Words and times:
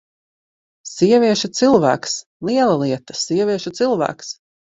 Sievieša 0.91 1.49
cilvēks! 1.59 2.15
Liela 2.49 2.79
lieta: 2.85 3.19
sievieša 3.27 3.75
cilvēks! 3.83 4.35